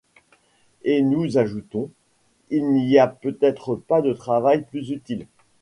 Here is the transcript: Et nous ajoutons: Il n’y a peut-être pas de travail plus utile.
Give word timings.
Et 0.81 1.03
nous 1.03 1.37
ajoutons: 1.37 1.91
Il 2.49 2.73
n’y 2.73 2.97
a 2.97 3.05
peut-être 3.05 3.75
pas 3.75 4.01
de 4.01 4.13
travail 4.13 4.65
plus 4.65 4.89
utile. 4.89 5.27